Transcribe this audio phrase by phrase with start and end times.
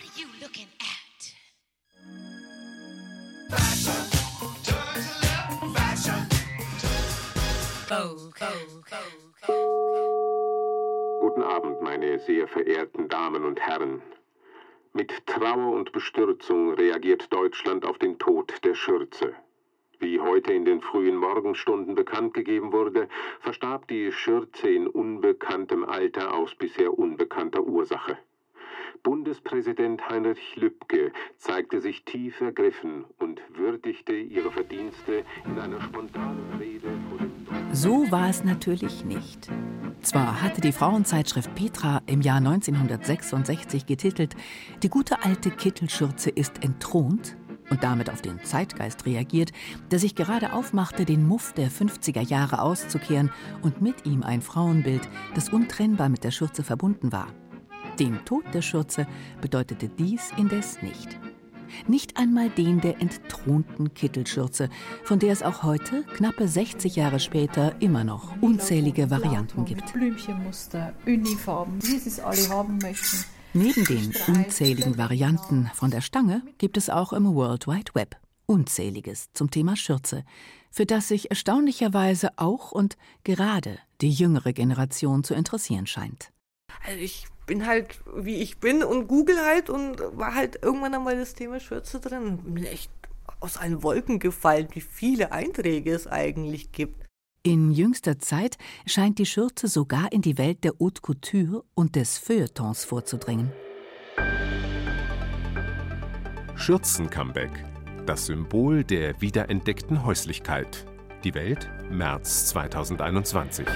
[0.00, 1.34] What are you looking at?
[11.20, 14.00] Guten Abend, meine sehr verehrten Damen und Herren.
[14.94, 19.34] Mit Trauer und Bestürzung reagiert Deutschland auf den Tod der Schürze.
[19.98, 23.06] Wie heute in den frühen Morgenstunden bekannt gegeben wurde,
[23.40, 28.16] verstarb die Schürze in unbekanntem Alter aus bisher unbekannter Ursache.
[29.02, 36.88] Bundespräsident Heinrich Lübke zeigte sich tief ergriffen und würdigte ihre Verdienste in einer spontanen Rede
[37.72, 39.48] So war es natürlich nicht.
[40.02, 44.34] Zwar hatte die Frauenzeitschrift Petra im Jahr 1966 getitelt,
[44.82, 47.36] die gute alte Kittelschürze ist entthront
[47.70, 49.52] und damit auf den Zeitgeist reagiert,
[49.90, 53.30] der sich gerade aufmachte, den Muff der 50er Jahre auszukehren
[53.62, 57.28] und mit ihm ein Frauenbild, das untrennbar mit der Schürze verbunden war.
[58.00, 59.06] Den Tod der Schürze
[59.42, 61.20] bedeutete dies indes nicht.
[61.86, 64.70] Nicht einmal den der entthronten Kittelschürze,
[65.04, 69.92] von der es auch heute, knappe 60 Jahre später, immer noch unzählige Varianten gibt.
[69.92, 73.24] Blümchenmuster, Uniformen, wie sie es alle haben möchten.
[73.52, 79.28] Neben den unzähligen Varianten von der Stange gibt es auch im World Wide Web unzähliges
[79.34, 80.24] zum Thema Schürze,
[80.70, 86.32] für das sich erstaunlicherweise auch und gerade die jüngere Generation zu interessieren scheint.
[86.86, 91.16] Also ich bin halt, wie ich bin und google halt und war halt irgendwann einmal
[91.16, 92.92] das Thema Schürze drin bin echt
[93.40, 97.06] aus allen Wolken gefallen, wie viele Einträge es eigentlich gibt.
[97.42, 98.56] In jüngster Zeit
[98.86, 103.50] scheint die Schürze sogar in die Welt der Haute Couture und des Feuilletons vorzudringen.
[106.54, 107.64] Schürzen-Comeback.
[108.06, 110.86] Das Symbol der wiederentdeckten Häuslichkeit.
[111.24, 113.66] Die Welt, März 2021.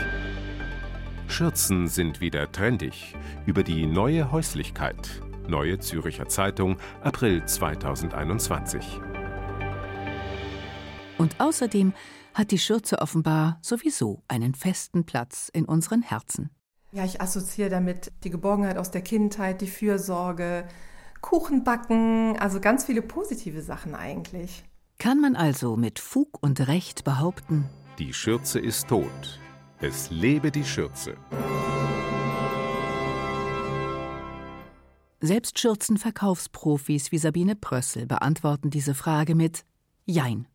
[1.34, 3.16] Schürzen sind wieder trendig.
[3.44, 5.20] Über die neue Häuslichkeit.
[5.48, 9.00] Neue Züricher Zeitung, April 2021.
[11.18, 11.92] Und außerdem
[12.34, 16.50] hat die Schürze offenbar sowieso einen festen Platz in unseren Herzen.
[16.92, 20.68] Ja, ich assoziiere damit die Geborgenheit aus der Kindheit, die Fürsorge,
[21.20, 24.62] Kuchen backen, also ganz viele positive Sachen eigentlich.
[25.00, 27.68] Kann man also mit Fug und Recht behaupten,
[27.98, 29.40] Die Schürze ist tot.
[29.86, 31.14] Es lebe die Schürze.
[35.20, 39.66] selbst Schürzenverkaufsprofis wie Sabine Prössel beantworten diese Frage mit
[40.06, 40.48] Jein.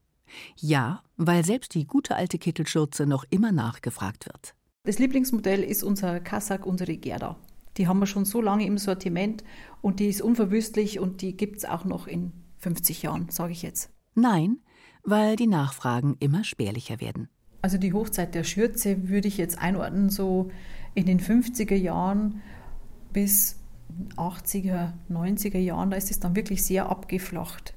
[0.56, 4.56] Ja, weil selbst die gute alte Kittelschürze noch immer nachgefragt wird.
[4.84, 7.38] Das Lieblingsmodell ist unser Kassak, unsere Gerda.
[7.78, 9.44] Die haben wir schon so lange im Sortiment
[9.84, 13.62] und die ist unverwüstlich und die gibt es auch noch in 50 Jahren, sage ich
[13.62, 13.92] jetzt.
[14.16, 14.58] Nein,
[15.04, 17.30] weil die Nachfragen immer spärlicher werden.
[17.62, 20.52] Also die Hochzeit der Schürze würde ich jetzt einordnen, so
[20.94, 22.42] in den 50er Jahren
[23.12, 23.58] bis
[24.16, 27.74] 80er, 90er Jahren, da ist es dann wirklich sehr abgeflacht.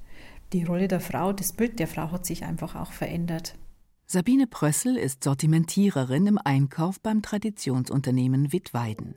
[0.53, 3.55] Die Rolle der Frau, das Bild der Frau hat sich einfach auch verändert.
[4.05, 9.15] Sabine Prössel ist Sortimentiererin im Einkauf beim Traditionsunternehmen Wittweiden.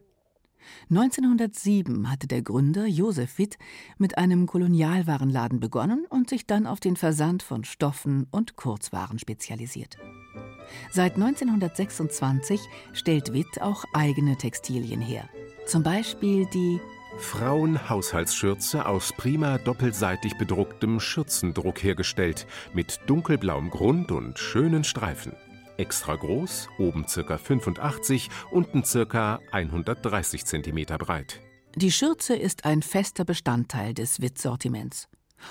[0.90, 3.58] 1907 hatte der Gründer Josef Witt
[3.98, 9.98] mit einem Kolonialwarenladen begonnen und sich dann auf den Versand von Stoffen und Kurzwaren spezialisiert.
[10.90, 12.60] Seit 1926
[12.92, 15.28] stellt Witt auch eigene Textilien her.
[15.66, 16.80] Zum Beispiel die
[17.18, 25.32] Frauenhaushaltsschürze aus prima doppelseitig bedrucktem Schürzendruck hergestellt, mit dunkelblauem Grund und schönen Streifen.
[25.78, 27.38] Extra groß, oben ca.
[27.38, 29.40] 85, unten ca.
[29.50, 31.40] 130 cm breit.
[31.74, 35.08] Die Schürze ist ein fester Bestandteil des Witt-Sortiments.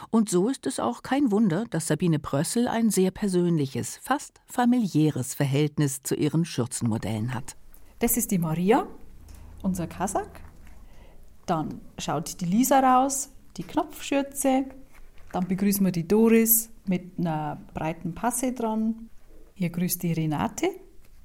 [0.10, 5.34] Und so ist es auch kein Wunder, dass Sabine Prössel ein sehr persönliches, fast familiäres
[5.34, 7.56] Verhältnis zu ihren Schürzenmodellen hat.
[8.00, 8.88] Das ist die Maria,
[9.62, 10.42] unser Kassak.
[11.46, 14.66] Dann schaut die Lisa raus, die Knopfschürze.
[15.32, 19.10] Dann begrüßen wir die Doris mit einer breiten Passe dran.
[19.54, 20.70] Hier grüßt die Renate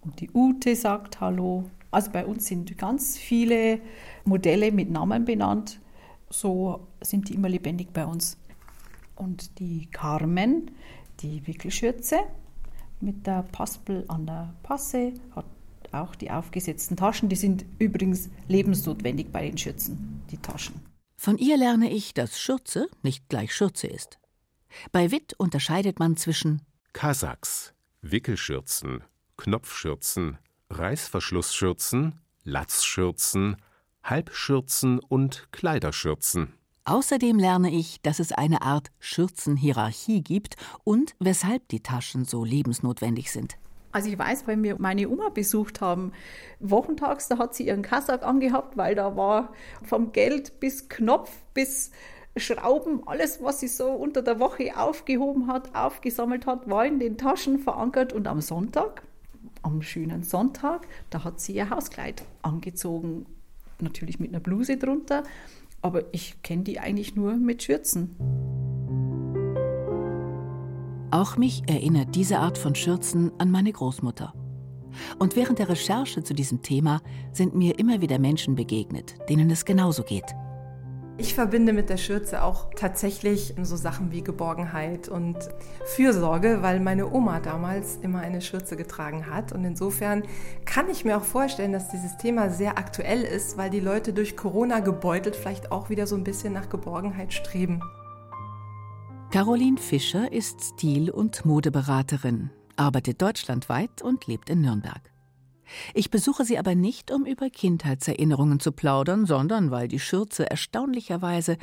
[0.03, 1.65] und die Ute sagt Hallo.
[1.91, 3.81] Also bei uns sind ganz viele
[4.25, 5.81] Modelle mit Namen benannt.
[6.28, 8.37] So sind die immer lebendig bei uns.
[9.20, 10.70] Und die Carmen,
[11.20, 12.20] die Wickelschürze
[13.00, 15.44] mit der Paspel an der Passe, hat
[15.93, 17.28] auch die aufgesetzten Taschen.
[17.28, 20.81] Die sind übrigens lebensnotwendig bei den Schürzen, die Taschen.
[21.19, 24.19] Von ihr lerne ich, dass Schürze nicht gleich Schürze ist.
[24.90, 26.62] Bei Witt unterscheidet man zwischen
[26.94, 29.05] Kasachs, Wickelschürzen,
[29.37, 30.38] Knopfschürzen,
[30.70, 33.56] Reißverschlussschürzen, Latzschürzen,
[34.02, 36.55] Halbschürzen und Kleiderschürzen.
[36.85, 43.31] Außerdem lerne ich, dass es eine Art Schürzenhierarchie gibt und weshalb die Taschen so lebensnotwendig
[43.31, 43.56] sind.
[43.93, 46.12] Also ich weiß, weil wir meine Oma besucht haben,
[46.61, 49.53] wochentags, da hat sie ihren Kassack angehabt, weil da war
[49.85, 51.91] vom Geld bis Knopf bis
[52.37, 57.19] Schrauben, alles, was sie so unter der Woche aufgehoben hat, aufgesammelt hat, war in den
[57.19, 59.03] Taschen verankert und am Sonntag,
[59.62, 63.26] am schönen Sonntag, da hat sie ihr Hauskleid angezogen,
[63.81, 65.25] natürlich mit einer Bluse drunter,
[65.82, 68.17] aber ich kenne die eigentlich nur mit Schürzen.
[71.11, 74.32] Auch mich erinnert diese Art von Schürzen an meine Großmutter.
[75.19, 77.00] Und während der Recherche zu diesem Thema
[77.32, 80.35] sind mir immer wieder Menschen begegnet, denen es genauso geht.
[81.20, 85.37] Ich verbinde mit der Schürze auch tatsächlich so Sachen wie Geborgenheit und
[85.84, 89.52] Fürsorge, weil meine Oma damals immer eine Schürze getragen hat.
[89.52, 90.22] Und insofern
[90.64, 94.34] kann ich mir auch vorstellen, dass dieses Thema sehr aktuell ist, weil die Leute durch
[94.34, 97.82] Corona gebeutelt vielleicht auch wieder so ein bisschen nach Geborgenheit streben.
[99.31, 105.10] Caroline Fischer ist Stil- und Modeberaterin, arbeitet deutschlandweit und lebt in Nürnberg.
[105.94, 111.56] Ich besuche sie aber nicht, um über Kindheitserinnerungen zu plaudern, sondern weil die Schürze erstaunlicherweise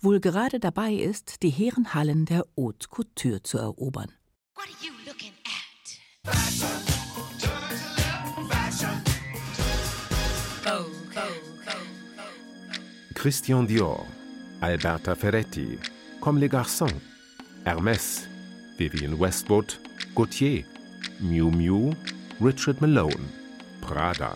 [0.00, 4.12] wohl gerade dabei ist, die hehren Hallen der Haute Couture zu erobern.
[13.14, 14.04] Christian Dior,
[14.60, 15.78] Alberta Ferretti,
[16.20, 16.92] Comme les Garçons,
[17.64, 18.28] Hermès,
[18.76, 19.80] Vivienne Westwood,
[20.14, 20.64] Gautier,
[21.20, 21.92] Miu Miu,
[22.40, 23.43] Richard Malone.
[23.86, 24.34] Prada.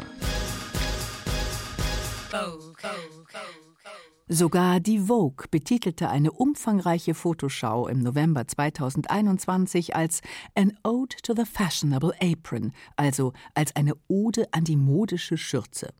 [4.28, 10.20] Sogar die Vogue betitelte eine umfangreiche Fotoschau im November 2021 als
[10.54, 15.94] An Ode to the Fashionable Apron, also als eine Ode an die modische Schürze.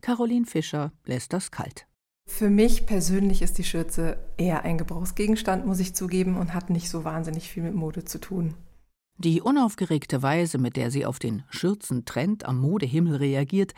[0.00, 1.86] Caroline Fischer lässt das kalt.
[2.26, 6.88] Für mich persönlich ist die Schürze eher ein Gebrauchsgegenstand, muss ich zugeben, und hat nicht
[6.88, 8.54] so wahnsinnig viel mit Mode zu tun.
[9.22, 13.74] Die unaufgeregte Weise, mit der sie auf den Schürzentrend am Modehimmel reagiert,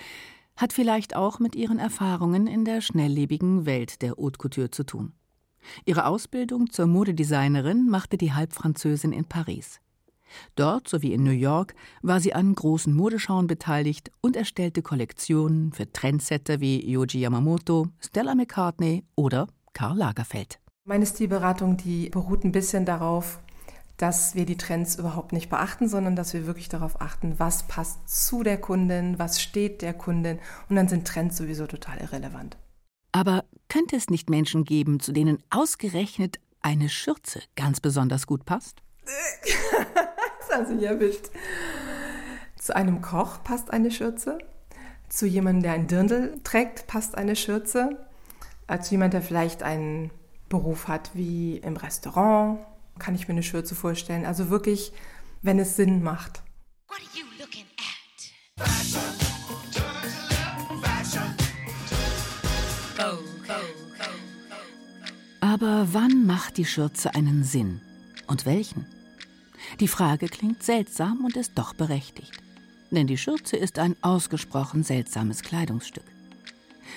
[0.57, 5.15] hat vielleicht auch mit ihren Erfahrungen in der schnelllebigen Welt der Haute Couture zu tun.
[5.85, 9.81] Ihre Ausbildung zur Modedesignerin machte die Halbfranzösin in Paris.
[10.55, 15.91] Dort sowie in New York war sie an großen Modeschauen beteiligt und erstellte Kollektionen für
[15.91, 20.61] Trendsetter wie Yoji Yamamoto, Stella McCartney oder Karl Lagerfeld.
[20.85, 23.41] Meine Stilberatung, die beruht ein bisschen darauf,
[24.03, 28.09] dass wir die Trends überhaupt nicht beachten, sondern dass wir wirklich darauf achten, was passt
[28.09, 32.57] zu der Kundin, was steht der Kundin und dann sind Trends sowieso total irrelevant.
[33.13, 38.83] Aber könnte es nicht Menschen geben, zu denen ausgerechnet eine Schürze ganz besonders gut passt?
[40.41, 41.31] das haben Sie erwischt.
[42.59, 44.39] Zu einem Koch passt eine Schürze.
[45.09, 48.05] Zu jemandem, der ein Dirndl trägt, passt eine Schürze.
[48.81, 50.11] Zu jemandem, der vielleicht einen
[50.49, 52.59] Beruf hat wie im Restaurant
[53.03, 54.25] kann ich mir eine Schürze vorstellen.
[54.25, 54.93] Also wirklich,
[55.43, 56.43] wenn es Sinn macht.
[65.41, 67.81] Aber wann macht die Schürze einen Sinn?
[68.29, 68.87] Und welchen?
[69.81, 72.33] Die Frage klingt seltsam und ist doch berechtigt.
[72.91, 76.05] Denn die Schürze ist ein ausgesprochen seltsames Kleidungsstück.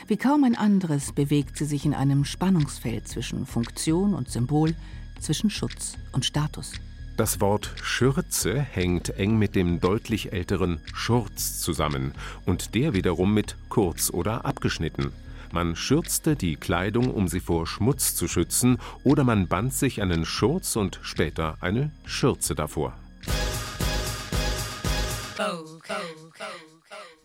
[0.07, 4.75] Wie kaum ein anderes bewegt sie sich in einem Spannungsfeld zwischen Funktion und Symbol,
[5.19, 6.73] zwischen Schutz und Status.
[7.17, 12.13] Das Wort Schürze hängt eng mit dem deutlich älteren Schurz zusammen
[12.45, 15.13] und der wiederum mit kurz oder abgeschnitten.
[15.53, 20.25] Man schürzte die Kleidung, um sie vor Schmutz zu schützen, oder man band sich einen
[20.25, 22.93] Schurz und später eine Schürze davor.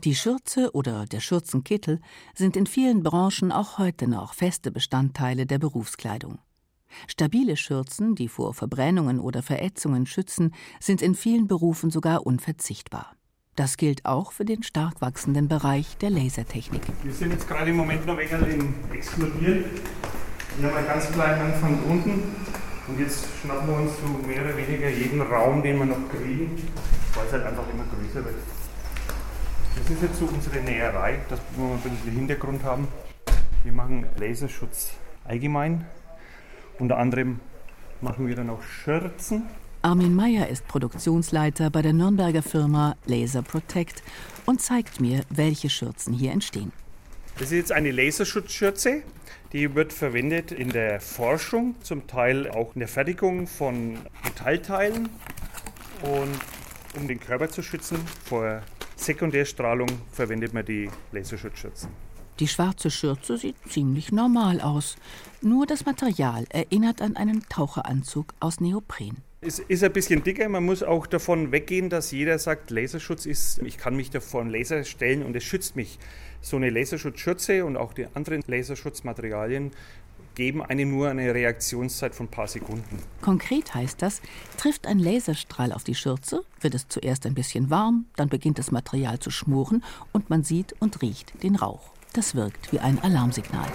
[0.05, 2.01] Die Schürze oder der Schürzenkittel
[2.35, 6.39] sind in vielen Branchen auch heute noch feste Bestandteile der Berufskleidung.
[7.07, 13.15] Stabile Schürzen, die vor Verbrennungen oder Verätzungen schützen, sind in vielen Berufen sogar unverzichtbar.
[13.57, 16.83] Das gilt auch für den stark wachsenden Bereich der Lasertechnik.
[17.03, 19.65] Wir sind jetzt gerade im Moment noch wegen dem Explodieren.
[20.59, 22.23] Wir haben einen ganz kleinen Anfang unten
[22.89, 26.57] und jetzt schnappen wir uns so mehr oder weniger jeden Raum, den wir noch kriegen,
[27.15, 28.37] weil es halt einfach immer größer wird.
[29.77, 32.89] Das ist jetzt so unsere Näherei, dass wir ein bisschen den Hintergrund haben.
[33.63, 34.93] Wir machen Laserschutz
[35.25, 35.87] allgemein,
[36.81, 37.41] unter anderem
[38.01, 39.45] machen wir dann auch Schürzen.
[39.83, 44.03] Armin Meyer ist Produktionsleiter bei der Nürnberger Firma Laser Protect
[44.47, 46.73] und zeigt mir, welche Schürzen hier entstehen.
[47.39, 49.03] Das ist jetzt eine Laserschutzschürze.
[49.53, 55.09] Die wird verwendet in der Forschung, zum Teil auch in der Fertigung von Metallteilen
[56.03, 56.39] und
[56.97, 58.63] um den Körper zu schützen vor
[58.97, 61.89] Sekundärstrahlung verwendet man die Laserschutzschürzen.
[62.41, 64.97] Die schwarze Schürze sieht ziemlich normal aus.
[65.43, 69.19] Nur das Material erinnert an einen Taucheranzug aus Neopren.
[69.43, 70.49] Es ist ein bisschen dicker.
[70.49, 74.49] Man muss auch davon weggehen, dass jeder sagt, Laserschutz ist, ich kann mich davor einen
[74.49, 75.99] Laser stellen und es schützt mich.
[76.41, 79.73] So eine Laserschutzschürze und auch die anderen Laserschutzmaterialien
[80.35, 83.01] geben eine nur eine Reaktionszeit von ein paar Sekunden.
[83.21, 84.23] Konkret heißt das,
[84.57, 88.71] trifft ein Laserstrahl auf die Schürze, wird es zuerst ein bisschen warm, dann beginnt das
[88.71, 91.91] Material zu schmoren und man sieht und riecht den Rauch.
[92.13, 93.69] Das wirkt wie ein Alarmsignal.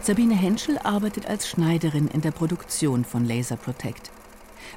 [0.00, 4.10] Sabine Henschel arbeitet als Schneiderin in der Produktion von Laser Protect.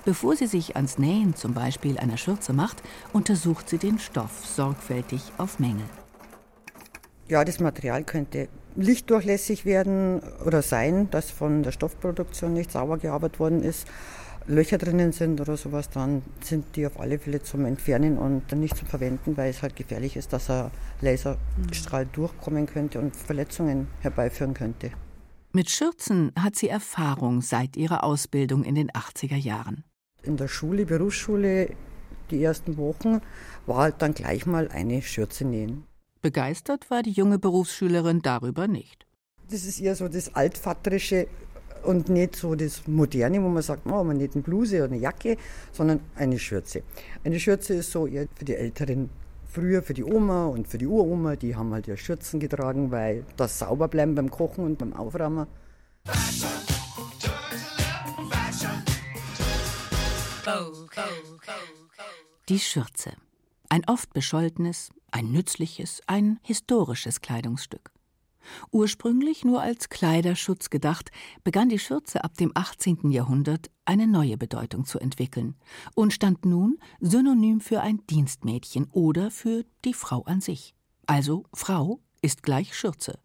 [0.03, 5.21] Bevor sie sich ans Nähen zum Beispiel einer Schürze macht, untersucht sie den Stoff sorgfältig
[5.37, 5.85] auf Mängel.
[7.27, 13.39] Ja, das Material könnte lichtdurchlässig werden oder sein, dass von der Stoffproduktion nicht sauber gearbeitet
[13.39, 13.87] worden ist.
[14.47, 18.77] Löcher drinnen sind oder sowas, dann sind die auf alle Fälle zum Entfernen und nicht
[18.77, 20.69] zum Verwenden, weil es halt gefährlich ist, dass ein
[21.01, 24.91] Laserstrahl durchkommen könnte und Verletzungen herbeiführen könnte.
[25.51, 29.83] Mit Schürzen hat sie Erfahrung seit ihrer Ausbildung in den 80er Jahren.
[30.21, 31.69] In der Schule, Berufsschule,
[32.29, 33.21] die ersten Wochen,
[33.65, 35.85] war halt dann gleich mal eine Schürze nähen.
[36.21, 39.07] Begeistert war die junge Berufsschülerin darüber nicht.
[39.49, 41.27] Das ist eher so das Altvaterische
[41.85, 44.97] und nicht so das Moderne, wo man sagt, oh, man nicht eine Bluse oder eine
[44.97, 45.37] Jacke,
[45.71, 46.83] sondern eine Schürze.
[47.23, 49.09] Eine Schürze ist so eher für die Älteren.
[49.47, 53.23] Früher für die Oma und für die Uroma, die haben halt ihre Schürzen getragen, weil
[53.37, 55.47] das sauber bleiben beim Kochen und beim Aufräumen.
[62.49, 63.13] Die Schürze.
[63.69, 67.94] Ein oft bescholtenes, ein nützliches, ein historisches Kleidungsstück.
[68.71, 71.11] Ursprünglich nur als Kleiderschutz gedacht,
[71.43, 73.11] begann die Schürze ab dem 18.
[73.11, 75.55] Jahrhundert eine neue Bedeutung zu entwickeln
[75.93, 80.75] und stand nun synonym für ein Dienstmädchen oder für die Frau an sich.
[81.05, 83.19] Also Frau ist gleich Schürze.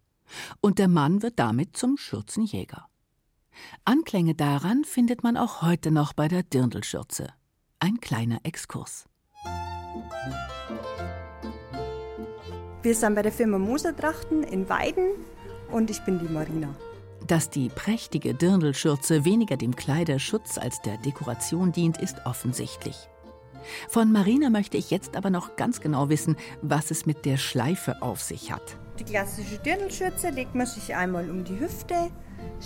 [0.61, 2.87] Und der Mann wird damit zum Schürzenjäger.
[3.83, 7.33] Anklänge daran findet man auch heute noch bei der Dirndlschürze.
[7.79, 9.05] Ein kleiner Exkurs.
[12.83, 15.11] Wir sind bei der Firma Mosertrachten in Weiden
[15.71, 16.73] und ich bin die Marina.
[17.27, 23.07] Dass die prächtige Dirndlschürze weniger dem Kleiderschutz als der Dekoration dient, ist offensichtlich.
[23.87, 28.01] Von Marina möchte ich jetzt aber noch ganz genau wissen, was es mit der Schleife
[28.01, 28.75] auf sich hat.
[28.97, 32.09] Die klassische Dirndlschürze legt man sich einmal um die Hüfte,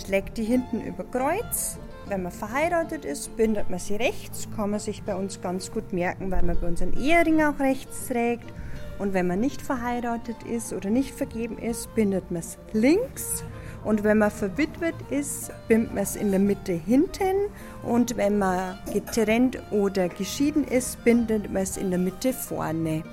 [0.02, 1.76] schlägt die hinten über Kreuz.
[2.08, 5.92] Wenn man verheiratet ist, bindet man sie rechts, kann man sich bei uns ganz gut
[5.92, 8.50] merken, weil man bei uns einen Ehering auch rechts trägt.
[8.98, 13.44] Und wenn man nicht verheiratet ist oder nicht vergeben ist, bindet man es links.
[13.84, 17.50] Und wenn man verwitwet ist, bindet man es in der Mitte hinten.
[17.82, 23.04] Und wenn man getrennt oder geschieden ist, bindet man es in der Mitte vorne.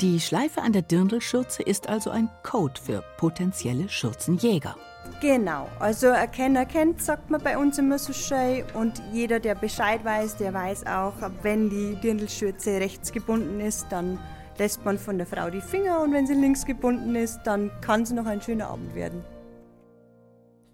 [0.00, 4.76] Die Schleife an der Dirndlschürze ist also ein Code für potenzielle Schürzenjäger.
[5.22, 8.64] Genau, also erkennen kennt, sagt man bei uns immer so schön.
[8.74, 14.18] Und jeder, der Bescheid weiß, der weiß auch, wenn die Dirndlschürze rechts gebunden ist, dann
[14.58, 18.02] lässt man von der Frau die Finger und wenn sie links gebunden ist, dann kann
[18.02, 19.24] es noch ein schöner Abend werden.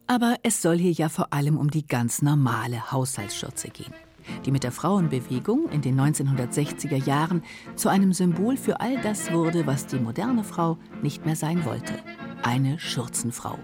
[0.07, 3.95] Aber es soll hier ja vor allem um die ganz normale Haushaltsschürze gehen,
[4.45, 7.43] die mit der Frauenbewegung in den 1960er Jahren
[7.77, 11.95] zu einem Symbol für all das wurde, was die moderne Frau nicht mehr sein wollte.
[12.43, 13.59] Eine Schürzenfrau.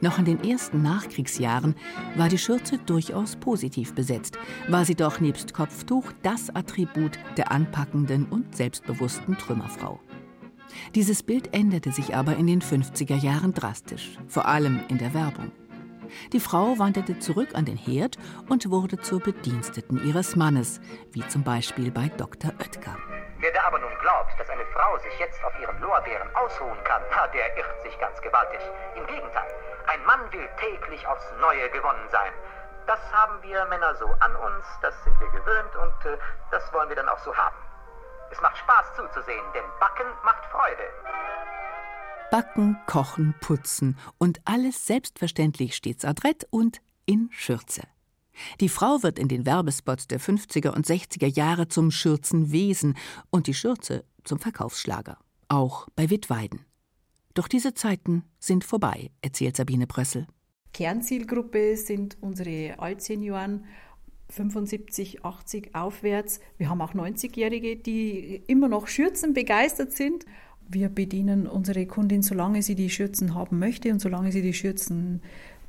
[0.00, 1.74] Noch in den ersten Nachkriegsjahren
[2.16, 8.26] war die Schürze durchaus positiv besetzt, war sie doch nebst Kopftuch das Attribut der anpackenden
[8.26, 10.00] und selbstbewussten Trümmerfrau.
[10.94, 15.52] Dieses Bild änderte sich aber in den 50er Jahren drastisch, vor allem in der Werbung.
[16.32, 18.16] Die Frau wanderte zurück an den Herd
[18.48, 20.80] und wurde zur Bediensteten ihres Mannes,
[21.12, 22.52] wie zum Beispiel bei Dr.
[22.58, 22.96] Oetker.
[23.38, 27.02] Wer da aber nun glaubt, dass eine Frau sich jetzt auf ihren Lorbeeren ausruhen kann,
[27.34, 28.60] der irrt sich ganz gewaltig.
[28.94, 29.52] Im Gegenteil,
[29.88, 32.32] ein Mann will täglich aufs Neue gewonnen sein.
[32.86, 36.16] Das haben wir Männer so an uns, das sind wir gewöhnt und äh,
[36.50, 37.56] das wollen wir dann auch so haben.
[38.30, 40.84] Es macht Spaß zuzusehen, denn Backen macht Freude.
[42.30, 47.82] Backen, kochen, putzen und alles selbstverständlich stets adrett und in Schürze.
[48.60, 52.96] Die Frau wird in den Werbespots der 50er und 60er Jahre zum Schürzenwesen
[53.30, 55.18] und die Schürze zum Verkaufsschlager.
[55.48, 56.60] Auch bei Wittweiden.
[57.34, 60.26] Doch diese Zeiten sind vorbei, erzählt Sabine Brössel.
[60.72, 63.64] Kernzielgruppe sind unsere Altsenioren
[64.30, 66.40] 75, 80 aufwärts.
[66.58, 70.24] Wir haben auch 90-Jährige, die immer noch Schürzen begeistert sind.
[70.68, 75.22] Wir bedienen unsere Kundin, solange sie die Schürzen haben möchte und solange sie die Schürzen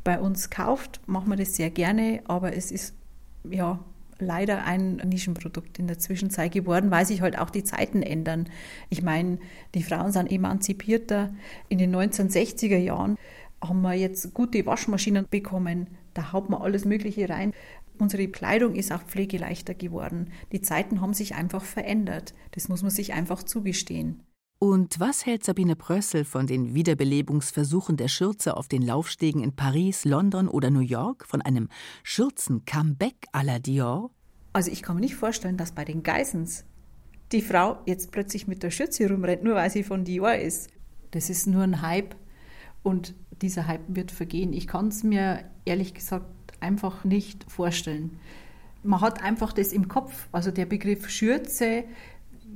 [0.07, 2.21] bei uns kauft, machen wir das sehr gerne.
[2.29, 2.95] Aber es ist
[3.43, 3.83] ja
[4.19, 8.47] leider ein Nischenprodukt in der Zwischenzeit geworden, weil sich halt auch die Zeiten ändern.
[8.89, 9.37] Ich meine,
[9.75, 11.33] die Frauen sind emanzipierter.
[11.67, 13.17] In den 1960er Jahren
[13.61, 15.87] haben wir jetzt gute Waschmaschinen bekommen.
[16.13, 17.51] Da haut man alles Mögliche rein.
[17.99, 20.31] Unsere Kleidung ist auch pflegeleichter geworden.
[20.53, 22.33] Die Zeiten haben sich einfach verändert.
[22.51, 24.23] Das muss man sich einfach zugestehen.
[24.59, 30.03] Und was hält Sabine Brössel von den Wiederbelebungsversuchen der Schürze auf den Laufstegen in Paris,
[30.03, 31.69] London oder New York, von einem
[32.01, 34.09] Schürzen-Comeback à la Dior?
[34.53, 36.65] Also ich kann mir nicht vorstellen, dass bei den Geissens
[37.31, 40.69] die Frau jetzt plötzlich mit der Schürze rumrennt, nur weil sie von Dior ist.
[41.11, 42.15] Das ist nur ein Hype
[42.81, 44.53] und dieser Hype wird vergehen.
[44.53, 46.25] Ich kann es mir ehrlich gesagt
[46.61, 48.19] einfach nicht vorstellen.
[48.81, 51.83] Man hat einfach das im Kopf, also der Begriff Schürze,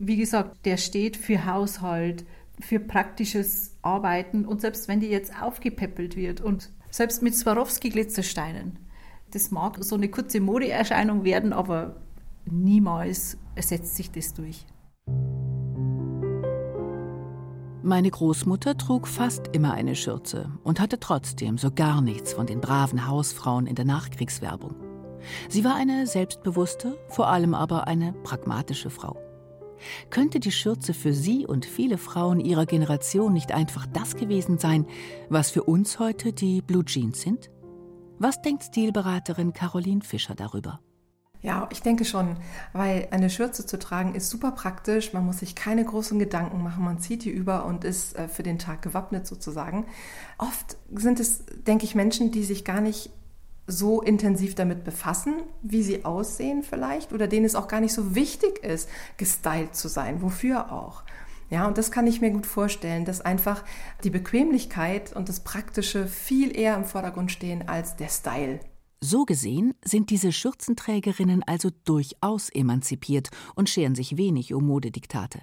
[0.03, 2.25] wie gesagt, der steht für Haushalt,
[2.59, 8.79] für praktisches Arbeiten und selbst wenn die jetzt aufgepäppelt wird und selbst mit Swarovski-Glitzersteinen,
[9.29, 11.97] das mag so eine kurze Modeerscheinung werden, aber
[12.45, 14.65] niemals setzt sich das durch.
[17.83, 22.59] Meine Großmutter trug fast immer eine Schürze und hatte trotzdem so gar nichts von den
[22.59, 24.75] braven Hausfrauen in der Nachkriegswerbung.
[25.49, 29.30] Sie war eine selbstbewusste, vor allem aber eine pragmatische Frau.
[30.09, 34.85] Könnte die Schürze für sie und viele Frauen ihrer Generation nicht einfach das gewesen sein,
[35.29, 37.49] was für uns heute die Blue Jeans sind?
[38.19, 40.79] Was denkt Stilberaterin Caroline Fischer darüber?
[41.43, 42.37] Ja, ich denke schon,
[42.71, 45.11] weil eine Schürze zu tragen ist super praktisch.
[45.11, 46.83] Man muss sich keine großen Gedanken machen.
[46.83, 49.87] Man zieht die über und ist äh, für den Tag gewappnet sozusagen.
[50.37, 53.09] Oft sind es, denke ich, Menschen, die sich gar nicht
[53.71, 58.15] so intensiv damit befassen, wie sie aussehen vielleicht oder denen es auch gar nicht so
[58.15, 60.21] wichtig ist, gestylt zu sein.
[60.21, 61.03] Wofür auch?
[61.49, 63.63] Ja, und das kann ich mir gut vorstellen, dass einfach
[64.03, 68.61] die Bequemlichkeit und das Praktische viel eher im Vordergrund stehen als der Style.
[69.01, 75.41] So gesehen sind diese Schürzenträgerinnen also durchaus emanzipiert und scheren sich wenig um Modediktate.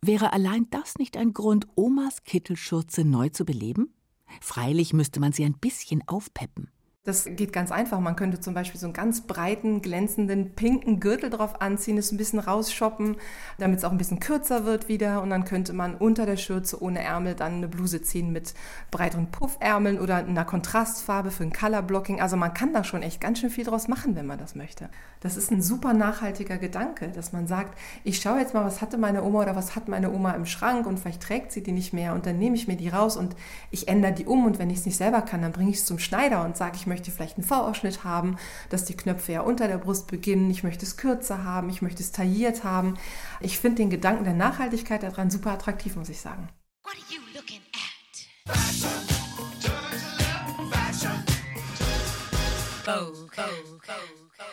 [0.00, 3.92] Wäre allein das nicht ein Grund, Omas Kittelschürze neu zu beleben?
[4.40, 6.70] Freilich müsste man sie ein bisschen aufpeppen.
[7.04, 8.00] Das geht ganz einfach.
[8.00, 12.18] Man könnte zum Beispiel so einen ganz breiten, glänzenden, pinken Gürtel drauf anziehen, es ein
[12.18, 13.16] bisschen rausshoppen,
[13.56, 15.22] damit es auch ein bisschen kürzer wird wieder.
[15.22, 18.52] Und dann könnte man unter der Schürze ohne Ärmel dann eine Bluse ziehen mit
[18.90, 22.20] breiteren Puffärmeln oder einer Kontrastfarbe für ein Colorblocking.
[22.20, 24.90] Also man kann da schon echt ganz schön viel draus machen, wenn man das möchte.
[25.20, 28.98] Das ist ein super nachhaltiger Gedanke, dass man sagt, ich schaue jetzt mal, was hatte
[28.98, 31.94] meine Oma oder was hat meine Oma im Schrank und vielleicht trägt sie die nicht
[31.94, 33.34] mehr und dann nehme ich mir die raus und
[33.70, 35.86] ich ändere die um und wenn ich es nicht selber kann, dann bringe ich es
[35.86, 38.36] zum Schneider und sage, ich möchte möchte vielleicht einen V-Ausschnitt haben,
[38.70, 40.50] dass die Knöpfe ja unter der Brust beginnen.
[40.50, 42.94] Ich möchte es kürzer haben, ich möchte es tailliert haben.
[43.40, 46.48] Ich finde den Gedanken der Nachhaltigkeit daran super attraktiv, muss ich sagen.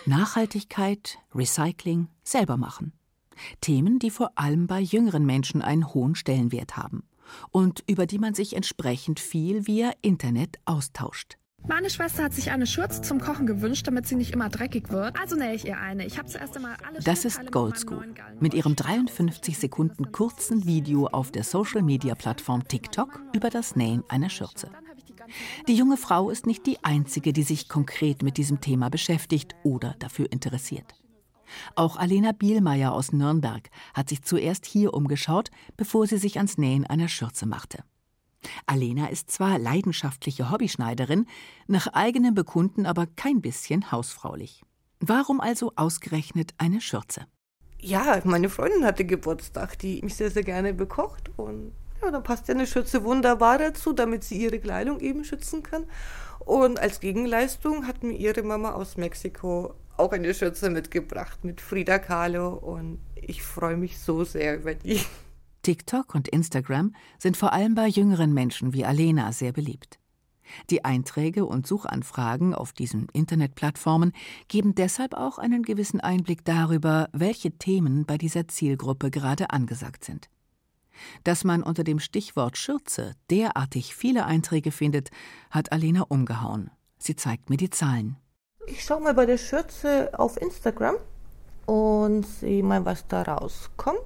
[0.05, 2.93] Nachhaltigkeit, Recycling, selber machen.
[3.59, 7.09] Themen, die vor allem bei jüngeren Menschen einen hohen Stellenwert haben
[7.49, 11.37] und über die man sich entsprechend viel via Internet austauscht.
[11.67, 15.19] Meine Schwester hat sich eine Schürze zum Kochen gewünscht, damit sie nicht immer dreckig wird.
[15.19, 16.05] Also nähe ich ihr eine.
[16.05, 21.31] Ich habe zuerst einmal alle Das ist Goldschool mit ihrem 53 Sekunden kurzen Video auf
[21.31, 24.69] der Social Media Plattform TikTok über das Nähen einer Schürze.
[25.67, 29.95] Die junge Frau ist nicht die einzige, die sich konkret mit diesem Thema beschäftigt oder
[29.99, 30.93] dafür interessiert.
[31.75, 36.85] Auch Alena Bielmeier aus Nürnberg hat sich zuerst hier umgeschaut, bevor sie sich ans Nähen
[36.85, 37.83] einer Schürze machte.
[38.65, 41.25] Alena ist zwar leidenschaftliche Hobbyschneiderin,
[41.67, 44.63] nach eigenem Bekunden aber kein bisschen hausfraulich.
[44.99, 47.27] Warum also ausgerechnet eine Schürze?
[47.79, 52.47] Ja, meine Freundin hatte Geburtstag, die mich sehr, sehr gerne bekocht und ja, dann passt
[52.47, 55.85] ja eine Schürze wunderbar dazu, damit sie ihre Kleidung eben schützen kann.
[56.39, 61.99] Und als Gegenleistung hat mir ihre Mama aus Mexiko auch eine Schürze mitgebracht mit Frida
[61.99, 64.99] Kahlo und ich freue mich so sehr über die.
[65.65, 69.97] TikTok und Instagram sind vor allem bei jüngeren Menschen wie Alena sehr beliebt.
[70.69, 74.13] Die Einträge und Suchanfragen auf diesen Internetplattformen
[74.47, 80.29] geben deshalb auch einen gewissen Einblick darüber, welche Themen bei dieser Zielgruppe gerade angesagt sind.
[81.23, 85.09] Dass man unter dem Stichwort Schürze derartig viele Einträge findet,
[85.49, 86.69] hat Alena umgehauen.
[86.99, 88.17] Sie zeigt mir die Zahlen.
[88.67, 90.97] Ich schaue mal bei der Schürze auf Instagram
[91.65, 93.97] und sehe mal, was da rauskommt.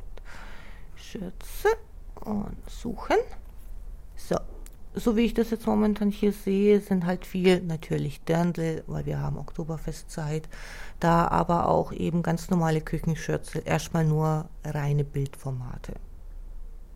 [1.09, 1.69] Schürze
[2.21, 3.17] und suchen.
[4.15, 4.35] So,
[4.93, 9.19] so wie ich das jetzt momentan hier sehe, sind halt viel natürlich Dirndl, weil wir
[9.19, 10.47] haben Oktoberfestzeit,
[10.99, 15.93] da aber auch eben ganz normale Küchenschürze, erstmal nur reine Bildformate.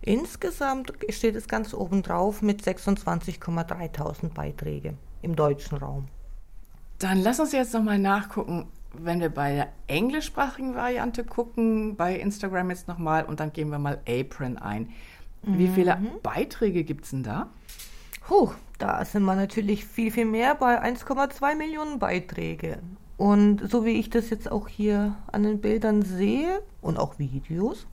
[0.02, 6.08] Insgesamt steht es ganz oben drauf mit 26,3000 Beiträge im deutschen Raum.
[7.00, 12.70] Dann lass uns jetzt nochmal nachgucken, Wenn wir bei der englischsprachigen Variante gucken, bei Instagram
[12.70, 14.90] jetzt nochmal und dann geben wir mal Apron ein.
[15.42, 16.10] Wie viele Mhm.
[16.22, 17.50] Beiträge gibt es denn da?
[18.26, 22.80] Puh, da sind wir natürlich viel, viel mehr bei 1,2 Millionen Beiträge.
[23.18, 27.86] Und so wie ich das jetzt auch hier an den Bildern sehe und auch Videos,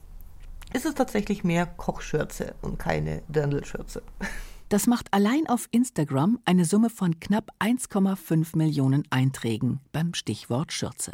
[0.72, 4.02] ist es tatsächlich mehr Kochschürze und keine Dirndlschürze.
[4.70, 11.10] Das macht allein auf Instagram eine Summe von knapp 1,5 Millionen Einträgen beim Stichwort Schürze.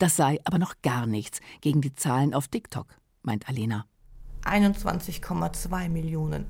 [0.00, 2.88] Das sei aber noch gar nichts gegen die Zahlen auf TikTok,
[3.22, 3.86] meint Alena.
[4.42, 6.46] 21,2 Millionen.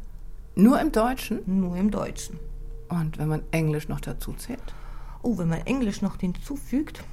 [0.54, 1.42] Nur im Deutschen?
[1.44, 2.40] Nur im Deutschen.
[2.88, 4.74] Und wenn man Englisch noch dazu zählt?
[5.22, 7.04] Oh, wenn man Englisch noch hinzufügt,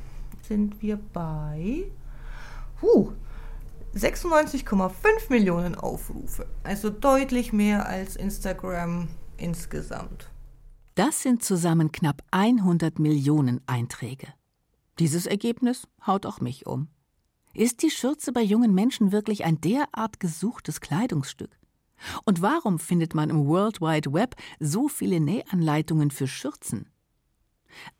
[0.47, 1.91] sind wir bei
[2.81, 3.11] huh,
[3.95, 6.47] 96,5 Millionen Aufrufe.
[6.63, 10.29] Also deutlich mehr als Instagram insgesamt.
[10.95, 14.27] Das sind zusammen knapp 100 Millionen Einträge.
[14.99, 16.87] Dieses Ergebnis haut auch mich um.
[17.53, 21.51] Ist die Schürze bei jungen Menschen wirklich ein derart gesuchtes Kleidungsstück?
[22.25, 26.89] Und warum findet man im World Wide Web so viele Nähanleitungen für Schürzen?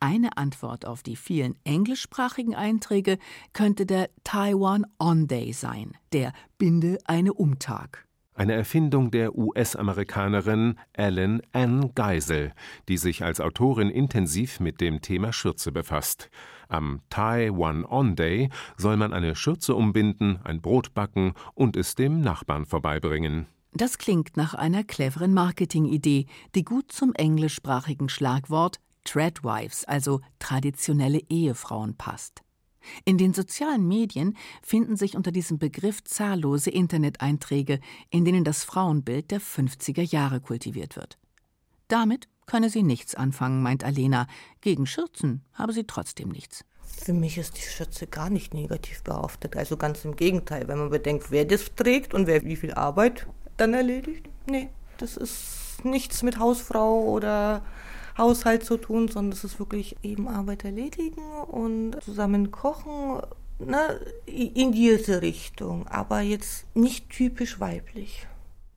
[0.00, 3.18] Eine Antwort auf die vielen englischsprachigen Einträge
[3.52, 8.06] könnte der Taiwan On Day sein, der Binde eine Umtag.
[8.36, 12.52] Eine Erfindung der US-Amerikanerin Ellen Ann Geisel,
[12.88, 16.30] die sich als Autorin intensiv mit dem Thema Schürze befasst.
[16.68, 22.22] Am Taiwan On Day soll man eine Schürze umbinden, ein Brot backen und es dem
[22.22, 23.46] Nachbarn vorbeibringen.
[23.76, 31.96] Das klingt nach einer cleveren Marketingidee, die gut zum englischsprachigen Schlagwort Treadwives, also traditionelle Ehefrauen,
[31.96, 32.42] passt.
[33.04, 39.30] In den sozialen Medien finden sich unter diesem Begriff zahllose Interneteinträge, in denen das Frauenbild
[39.30, 41.18] der 50er Jahre kultiviert wird.
[41.88, 44.26] Damit könne sie nichts anfangen, meint Alena.
[44.60, 46.64] Gegen Schürzen habe sie trotzdem nichts.
[46.82, 49.56] Für mich ist die Schürze gar nicht negativ behaftet.
[49.56, 53.26] Also ganz im Gegenteil, wenn man bedenkt, wer das trägt und wer wie viel Arbeit
[53.56, 54.28] dann erledigt.
[54.46, 57.64] Nee, das ist nichts mit Hausfrau oder
[58.16, 63.20] Haushalt zu tun, sondern es ist wirklich eben Arbeit erledigen und zusammen kochen,
[63.58, 68.26] ne, in diese Richtung, aber jetzt nicht typisch weiblich.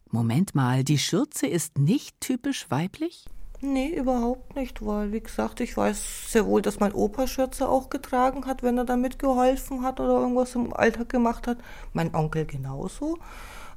[0.10, 3.26] Moment mal, die Schürze ist nicht typisch weiblich?
[3.60, 7.90] Nee, überhaupt nicht, weil, wie gesagt, ich weiß sehr wohl, dass mein Opa Schürze auch
[7.90, 11.58] getragen hat, wenn er da mitgeholfen hat oder irgendwas im Alltag gemacht hat.
[11.94, 13.18] Mein Onkel genauso.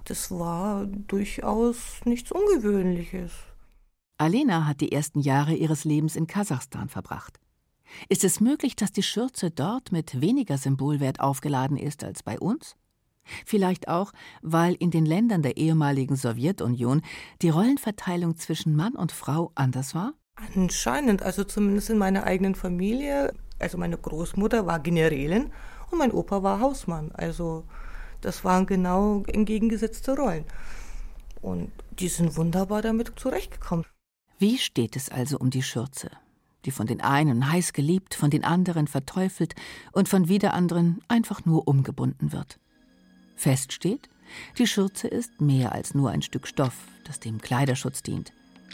[0.05, 3.33] Das war durchaus nichts Ungewöhnliches.
[4.21, 7.41] Alena hat die ersten Jahre ihres Lebens in Kasachstan verbracht.
[8.11, 12.77] Ist es möglich, dass die Schürze dort mit weniger Symbolwert aufgeladen ist als bei uns?
[13.47, 17.01] Vielleicht auch, weil in den Ländern der ehemaligen Sowjetunion
[17.41, 20.13] die Rollenverteilung zwischen Mann und Frau anders war?
[20.55, 23.33] Anscheinend, also zumindest in meiner eigenen Familie.
[23.59, 25.51] Also meine Großmutter war Generälin
[25.91, 27.11] und mein Opa war Hausmann.
[27.13, 27.65] Also
[28.21, 30.45] das waren genau entgegengesetzte Rollen.
[31.41, 33.87] Und die sind wunderbar damit zurechtgekommen.
[34.41, 36.11] Wie steht es also um die Schürze,
[36.65, 39.55] die von den einen heiß geliebt, von den anderen verteufelt
[39.93, 42.59] und von wieder anderen einfach nur umgebunden wird?
[43.37, 44.09] Fest steht,
[44.57, 46.75] die Schürze ist mehr als nur ein Stück Stoff,
[47.05, 48.33] das dem Kleiderschutz dient,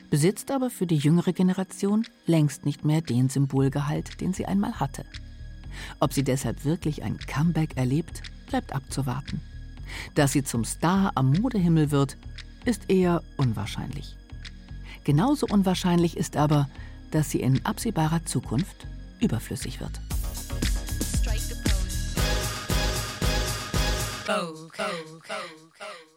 [0.08, 5.04] besitzt aber für die jüngere Generation längst nicht mehr den Symbolgehalt, den sie einmal hatte.
[5.98, 9.40] Ob sie deshalb wirklich ein Comeback erlebt, bleibt abzuwarten.
[10.14, 12.16] Dass sie zum Star am Modehimmel wird,
[12.64, 14.16] ist eher unwahrscheinlich.
[15.06, 16.68] Genauso unwahrscheinlich ist aber,
[17.12, 18.88] dass sie in absehbarer Zukunft
[19.20, 20.00] überflüssig wird.
[24.26, 26.15] Go, go, go.